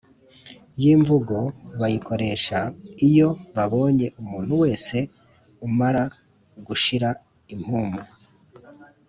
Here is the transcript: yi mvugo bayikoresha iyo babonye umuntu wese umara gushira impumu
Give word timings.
yi 0.81 0.93
mvugo 1.01 1.37
bayikoresha 1.79 2.59
iyo 3.07 3.29
babonye 3.55 4.07
umuntu 4.21 4.53
wese 4.63 4.97
umara 5.67 6.03
gushira 6.67 7.09
impumu 7.53 8.01